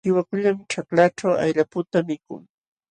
[0.07, 2.43] Chiwakullam ćhaklaaćhu ayraputa mikun.